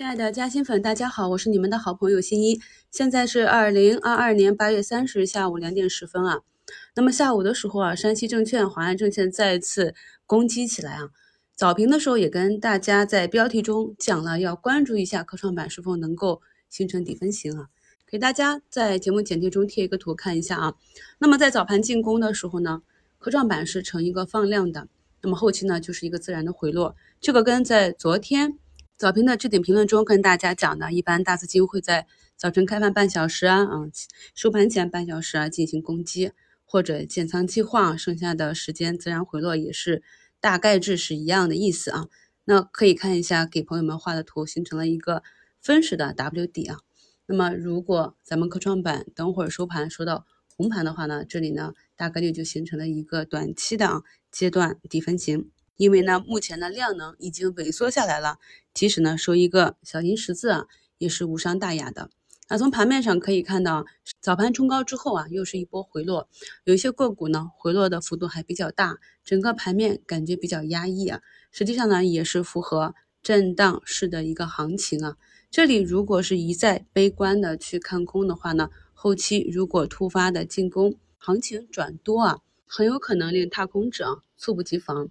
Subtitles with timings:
[0.00, 2.58] 亲爱的嘉兴粉，大家好，我是你们的好朋友新一。
[2.90, 6.40] 现在是二零二二年八月三十日下午两点十分啊。
[6.94, 9.94] 那么下午的时候啊，山西证券、华安证券再次
[10.24, 11.10] 攻击起来啊。
[11.54, 16.40] 早评的时候也跟大家在标题中讲了，要关注一下科创板是否能够
[16.70, 17.68] 形成底分型啊。
[18.08, 20.74] 给大家在节目简介中贴一个图看一下啊。
[21.18, 22.80] 那么在早盘进攻的时候呢，
[23.18, 24.88] 科创板是呈一个放量的，
[25.20, 26.96] 那么后期呢就是一个自然的回落。
[27.20, 28.56] 这个跟在昨天。
[29.00, 33.90] 早评的置顶评论中跟大家讲的，一般大资金会在早晨开盘半小时啊，嗯，
[34.34, 36.32] 收盘前半小时啊进行攻击
[36.66, 40.02] 或者建仓计划，剩下的时间自然回落也是
[40.38, 42.08] 大概率是一样的意思啊。
[42.44, 45.22] 那可以看一下给朋友们画的图，形成了一个
[45.62, 46.80] 分时的 W 底啊。
[47.24, 50.26] 那么如果咱们科创板等会儿收盘收到
[50.58, 55.50] 红盘的话呢，这里呢大概率就形成了一个短期的啊阶段底分型。
[55.80, 58.36] 因为呢，目前的量能已经萎缩下来了，
[58.74, 60.66] 即使呢收一个小阴十字啊，
[60.98, 62.10] 也是无伤大雅的。
[62.50, 63.86] 那从盘面上可以看到，
[64.20, 66.28] 早盘冲高之后啊，又是一波回落，
[66.64, 71.22] 有一些个股呢回落的幅度还比较大，整个盘面感觉比较压抑啊。
[71.50, 75.16] 实际上呢，也是符合震荡式的一个行情啊。
[75.50, 82.40] 这里如果是一再悲观的去看空的话呢，后期如果突发的进攻，行情转多啊。
[82.72, 85.08] 很有可能令踏空者猝不及防。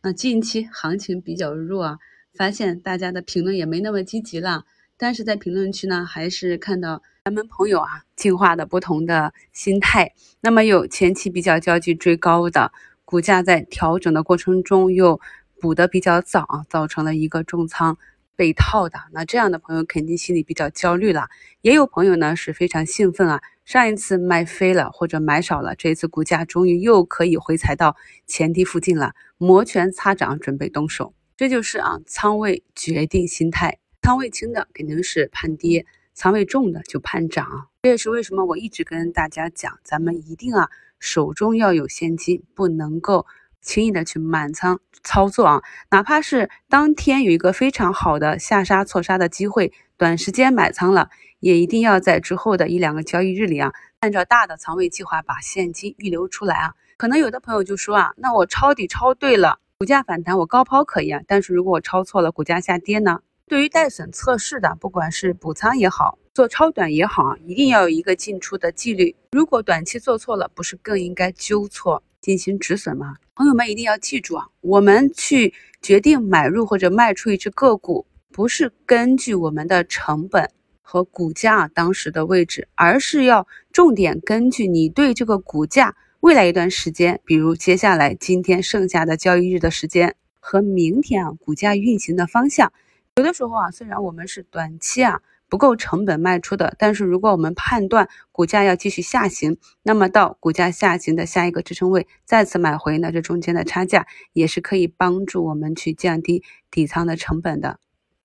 [0.00, 1.98] 那近期行情比较弱啊，
[2.32, 4.64] 发现大家的评论也没那么积极了。
[4.96, 10.14] 但是在评论区呢，还是看到咱们朋友啊进化的不同的心态。
[10.40, 12.72] 那么有前期比较焦急追高的，
[13.04, 15.20] 股价在调整的过程中又
[15.60, 17.98] 补的比较早，造成了一个重仓。
[18.42, 21.28] 被套的那这样的朋友肯定心里比较焦虑了，
[21.60, 27.94] 也有朋友呢是非常兴奋啊，上一次卖飞了或者买少了，这一次股价终于又可以回踩到
[28.26, 43.24] 前低附近了，摩拳擦掌准备动手，这就是啊仓位决定心态，仓位轻的肯定是盼跌，仓位重的就盼涨，这也是为什么我一直跟大家讲，咱们一定啊手中要有现金，不能够。
[43.62, 51.08] 轻易的去满仓操作啊，哪怕是当天有一个非常好的下杀错杀的机会，短时间买仓了，
[51.40, 56.74] 也一定要在之后的一两个交易日里啊，按照大的仓位计划把现金预留出来啊。
[56.98, 63.20] 可能有的朋友就说啊，那我抄底抄对了，股价反弹我高抛可以啊，但是如果我抄错了，股价下跌呢？
[63.48, 69.14] 对于带损测试的，不管是补仓也好，做超短也好啊，一定要有一个进出的纪律。
[69.32, 72.02] 如果短期做错了，不是更应该纠错？
[72.22, 73.16] 进行止损吗？
[73.34, 80.48] 朋友们一定要记住啊，我们去决定买入或者卖出一只个股，不是根据我们的成本
[80.80, 92.72] 和股价当时的位置，而是要重点根据你对这个股价未来一段时间，比如接下来今天剩下的交易日的时间和明天啊股价运行的方向。
[93.16, 95.20] 有的时候啊，虽然我们是短期啊。
[95.52, 107.78] 不够成本卖出的，但是如果我们判断股价要继续下行，那么到股价下行的下一个支撑位再次买回，那这中间的差价也是可以帮助我们去降低底仓的成本的。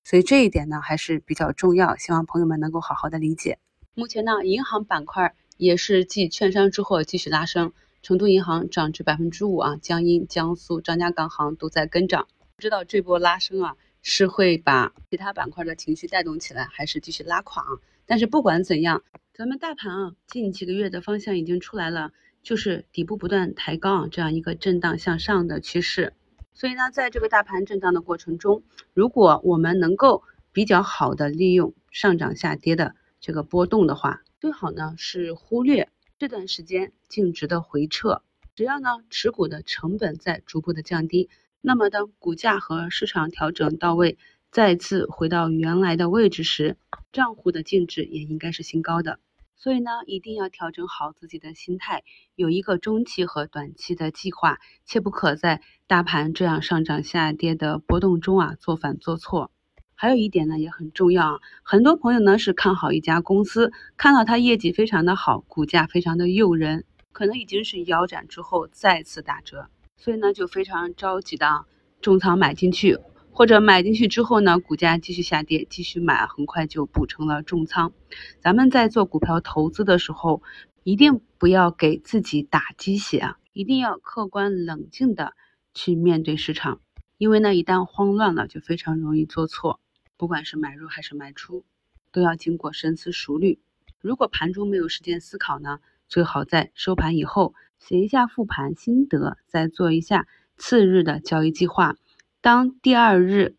[0.04, 3.58] 所以这一点呢还是比较重要，希望朋友们能够好好的理解。
[3.92, 12.26] 目前呢，银行板块也是继券商之后继续拉升，成都银行涨至百分之五啊，江阴、江苏张家港行都在跟涨。
[12.56, 13.76] 不知道这波拉升啊。
[14.10, 17.62] 是会把其他板块的情绪带动起来，还是继续拉垮？
[18.06, 19.04] 但是不管怎样，
[19.34, 22.10] 咱们大盘啊，近几个月的方向已经出来了，
[22.42, 26.14] 就是底部不断抬高啊，这样一个震荡向上的趋势。
[26.54, 28.62] 所以呢，在这个大盘震荡的过程中，
[28.94, 38.22] 如果我们能够比较好的利用上涨下跌的这个波动的话，最好呢是忽略这段时间净值的回撤，
[38.56, 41.28] 只要呢持股的成本在逐步的降低。
[41.60, 44.16] 那么，当股价和市场调整到位，
[44.50, 46.76] 再次回到原来的位置时，
[47.12, 49.18] 账户的净值也应该是新高的。
[49.56, 52.04] 所以呢，一定要调整好自己的心态，
[52.36, 59.50] 有一个中期和短期的计划，切不可在大盘这样上涨下跌的波动中啊做反做错。
[59.96, 69.68] 还有一点呢，也很重要啊，很多朋友呢是看好一家公司，看到它业绩非常的好，股价非常的诱人，可能已经是腰斩之后再次打折。
[69.98, 71.66] 所以呢，就非常着急的
[72.00, 72.98] 重仓买进去，
[73.32, 77.92] 或者买进去之后呢，股价继续下跌，继续买，很快就补成了重仓。
[78.40, 80.40] 咱们在做股票投资的时候，
[80.84, 85.34] 一定不要给自己打鸡血啊，一定要客观冷静的
[85.74, 86.80] 去面对市场，
[87.18, 89.80] 因为呢，一旦慌乱了，就非常容易做错。
[90.16, 91.64] 不管是买入还是卖出，
[92.12, 93.58] 都要经过深思熟虑。
[94.00, 97.54] 如果盘中没有时间思考呢，最好在收盘以后。
[97.78, 100.26] 写一下复盘心得，再做一下
[100.56, 101.96] 次日的交易计划。
[102.40, 103.56] 当第二日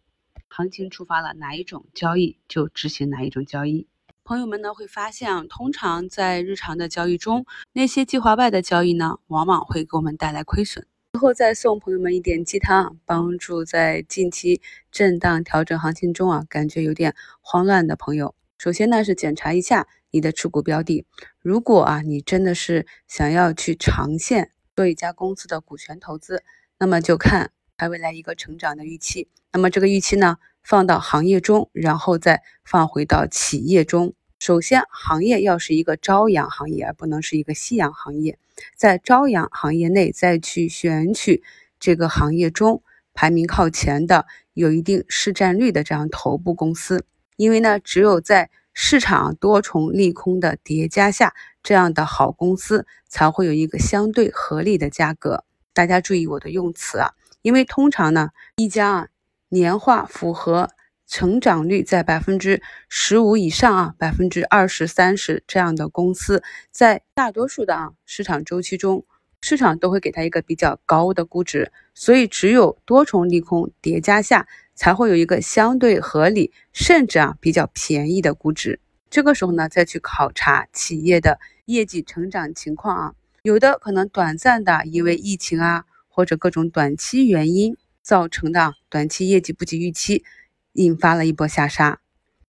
[0.47, 3.87] 行情触发了哪一种交易就执行哪一种交易。
[4.23, 10.85] 朋友们呢会发现，通常在日常的交易中，那些计划外的交易呢，往往会给我们带来亏损。
[11.13, 14.61] 最后再送朋友们一点鸡汤，帮助在近期
[14.91, 18.35] 震荡调整行情中啊，感觉有点慌乱的朋友。
[18.59, 21.05] 首先呢是检查一下你的持股标的，
[21.41, 26.43] 如果啊你真的是想要去长线做一家公司的股权投资，
[26.77, 29.29] 那么就看它未来一个成长的预期。
[29.53, 34.13] 那么这个预期呢放到行业中，然后再放回到企业中。
[34.39, 38.37] 首先行业要是一个朝阳行业，而不能是一个夕阳行业。
[38.75, 41.43] 在朝阳行业内再去选取
[41.79, 42.83] 这个行业中
[43.13, 47.05] 排名靠前的、有一定市占率的这样头部公司。
[47.39, 51.33] 因为呢，只有在市场多重利空的叠加下，
[51.63, 55.45] 这样的好公司才会有一个相对合理的价格。
[55.73, 59.07] 大家注意我的用词啊，因为通常呢，一家啊
[59.47, 60.69] 年化复合
[61.07, 69.05] 成长率在百分之十五以上啊，百分之二十三十这样的公司，在大多数的啊市场周期中，
[69.39, 71.71] 市场都会给它一个比较高的估值。
[71.93, 74.45] 所以，只有多重利空叠加下。
[74.79, 78.79] 才会有一个相对合理，甚至啊比较便宜的估值。
[79.09, 90.23] 这个时候呢，再去考察企业的业绩成长情况啊，有的可能短暂的因为疫情啊或者各种短期原因造成的短期业绩不及预期，
[90.71, 91.99] 引发了一波下杀。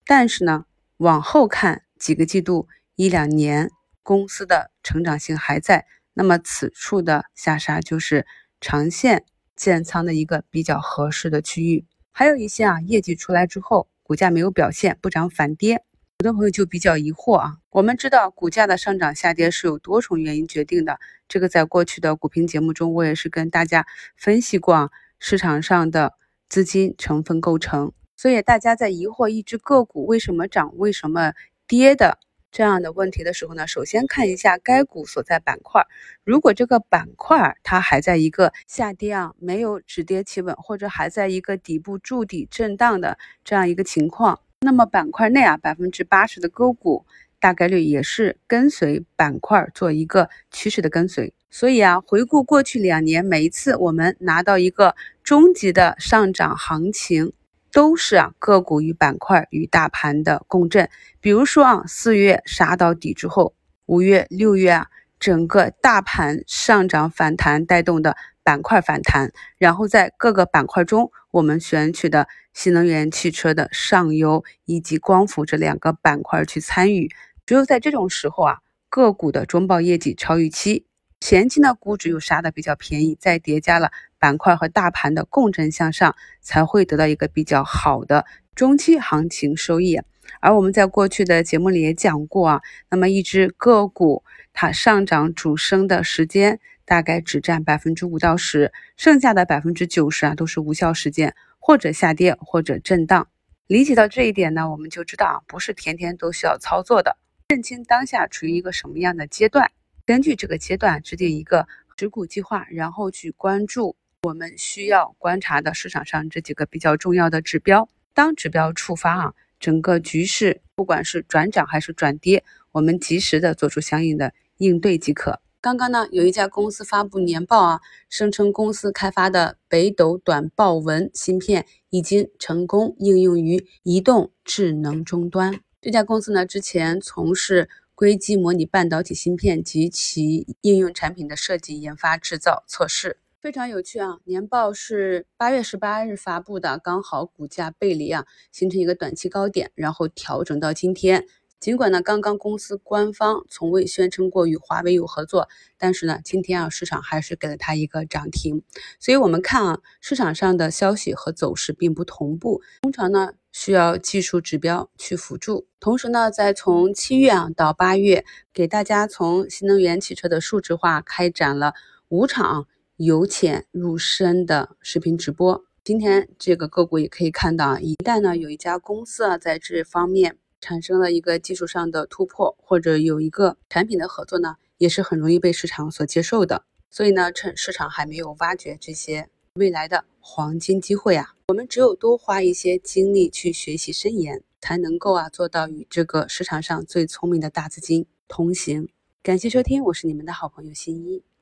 [0.07, 0.67] 但是呢，
[0.99, 3.73] 往后看几个季度、一两年，
[4.05, 5.85] 公司的成长性还在，
[6.15, 8.25] 那么此处的下杀就是
[8.61, 9.25] 长线
[9.57, 11.87] 建仓的一个比较合适的区域。
[12.13, 15.83] 还有一些啊，业绩出来之后，股价没有表现，不涨反跌，
[16.19, 17.59] 有的朋友就比较疑惑啊。
[17.71, 20.99] 我们知道股价的上涨下跌是有多重原因决定的，
[21.29, 23.87] 这个在过去的股评节目中，我也是跟大家
[24.17, 26.15] 分析过啊，市场上的
[26.49, 27.93] 资金成分构成。
[28.17, 31.33] 所以大家在疑惑一只个股为什么涨，为什么
[31.67, 32.19] 跌的。
[32.53, 35.87] 这样的问题的时候呢，首先看一下该股所在板块。
[36.25, 47.07] 如果这个板块它还在一个下跌啊，没有止跌企稳，或者还在一个底部筑底震荡的这样一个情况，那么板块内啊，百分之八十的个股
[47.39, 51.33] 大概率也是跟随板块做一个趋势的跟随。
[51.51, 57.33] 所以啊，回顾过去两年，每一次我们拿到一个中级的上涨行情。
[57.73, 60.89] 都是啊，个股与板块与大盘的共振。
[61.21, 63.55] 比如说啊，四月杀到底之后，
[63.87, 64.87] 五月、六月啊，
[65.19, 77.11] 整个大盘上涨反弹带动的板块反弹，然后在各个板块中，我们选取的新能源汽车的上游以及光伏这两个板块去参与。
[77.47, 78.59] 只有在这种时候啊，
[78.89, 80.87] 个股的中报业绩超预期，
[81.21, 83.93] 前期呢估值又杀的比较便宜，再叠加了。
[84.19, 89.99] 板块和大盘的共振向上，才会得到一个比较好的中期行情收益。
[90.41, 94.23] 而我们在过去的节目里也讲过啊，那么一只个股
[94.53, 103.29] 它上涨主升的时间大概只占百分之五到十，剩下的百分之九十啊都是无效时间，或者下跌或者震荡。
[103.67, 107.17] 理解到这一点呢，我们就知道啊，不是天天都需要操作的，
[107.49, 109.71] 认清当下处于一个什么样的阶段，
[110.11, 113.95] 根据这个阶段制定一个持股计划，然后去关注。
[114.23, 125.41] 我们需要观察的市场上这几个比较重要的指标，当指标触发啊，整个局势不管是转涨还是转跌，我们及时的做出相应的应对即可。
[125.61, 135.61] 刚刚呢，有一家公司发布年报啊，声称公司开发的北斗短报文芯片已经成功应用于移动智能终端。
[135.81, 143.19] 这家公司呢，之前从事硅基模拟半导体芯片及其应用产品的设计、研发、制造、测试。
[143.43, 144.17] 非常有趣啊！
[144.25, 151.27] 年报是八月十八日发布的，刚好股价背离啊，形成一个短期高点，然后调整到今天。
[151.59, 158.63] 尽管呢，刚刚公司官方从未宣称过与华为有合作，但是呢，今天啊，市场还是给了它一个涨停。
[158.99, 165.67] 所以，我们看啊，市场上的消息和走势并不同步，通常呢，需要技术指标去辅助。
[165.79, 171.75] 同时呢，在从七月啊到八月，给大家从新能源汽车的数字化开展了
[172.09, 172.67] 五场。
[173.03, 186.65] 由浅入深的视频直播，今天这个个股也可以看到啊，一旦呢有一家公司啊在这方面产生了一个技术上的突破，或者有一个产品的合作呢，也是很容易被市场所接受的。
[186.91, 198.89] 所以呢，趁市场还没有挖掘这些未来的黄金机会啊，我们只有多花一些精力去学习深研，才能够啊做到与这个市场上最聪明的大资金同行。
[199.23, 201.23] 感谢收听，我是你们的好朋友新一。